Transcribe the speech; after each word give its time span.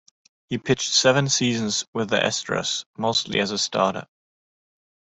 He 0.49 0.57
pitched 0.57 0.91
seven 0.93 1.29
seasons 1.29 1.85
with 1.93 2.09
the 2.09 2.17
Astros, 2.17 2.85
mostly 2.97 3.39
as 3.39 3.51
a 3.51 3.59
starter. 3.59 4.07